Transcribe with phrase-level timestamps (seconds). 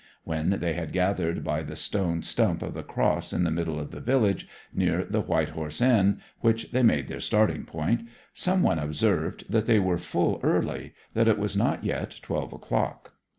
[0.23, 3.91] When they had gathered by the stone stump of the cross in the middle of
[3.91, 8.79] the village, near the White Horse Inn, which they made their starting point, some one
[8.79, 13.13] observed that they were full early, that it was not yet twelve o'clock.